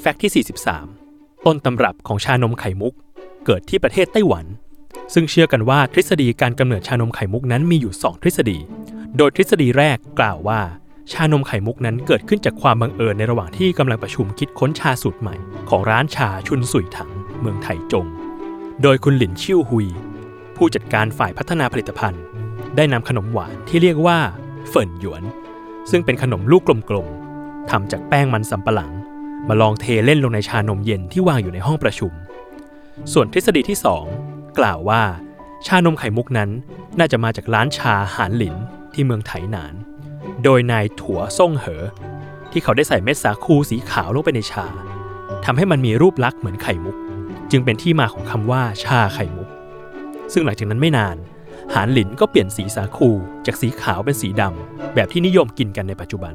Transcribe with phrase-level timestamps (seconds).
[0.00, 0.44] แฟกต์ที่
[1.00, 2.94] 43 ต้นตำรับของชานมไข่มุก
[3.44, 4.44] เกิดที่ประเทศไต้หวัน
[5.14, 8.58] ซึ่งเชื่อกันว่าทฤษฎีการกำเนิดชานมไข่มุกนั้นมีอยู่ 2 ทฤษฎี
[9.16, 10.60] โดยทฤษฎีแรกกล่าวว่า
[11.12, 15.36] ชานมไข่มุกนั้นเกิดขึ้นจากความบังเอิญในระหว่างที่กำลังประชุมคิดค้นชาสูตรใหม่
[15.70, 17.10] ของร้านชาชุนสุยถัง
[17.40, 18.06] เมืองไถจง
[18.82, 19.86] โดยคุณหลินชิ่วฮุย
[20.56, 22.22] ผู้จัดการฝ่ายพัฒนาผลิตภัณฑ์
[22.76, 24.18] ได้นำขนมหวานที่เรียกว่า
[24.68, 25.22] เฟินหยวน
[25.90, 28.92] ซึ่งเป็นขนมลูกกลมๆทำจากแป้งมันสำปะหลัง
[29.48, 32.12] มาลองเทเล่นลงในชานมเย็นที่วางอยู่ในห้องประชุม
[33.12, 33.78] ส่วนทฤษฎีที่
[34.18, 35.02] 2 กล่าวว่า
[35.66, 36.50] ชานมไข่มุกนั้น
[36.98, 38.54] น่าจะมาจากร้านชาหานหลิน
[38.94, 39.74] ที่เมืองไถหนาน
[40.44, 41.84] โดยนายถั่วซ่งเหอ
[42.52, 44.66] ที่เขาได้ใส่เม็ดสาคูสีขาวลงไปในชา
[45.44, 46.96] ทำให้มันมีรูปลักษณ์เหมือนไข่มุก
[47.50, 49.48] จึงเป็นที่มาของคำว่าชาไข่มุก
[50.32, 51.16] ซึ่งหลังจากนั้นไม่นาน
[51.74, 53.10] หานหลินก็เปลี่ยนสีสาคู
[53.46, 56.34] จากสีขาวเป็นสีดำแบบที่นิยมกินกันในปัจจุบัน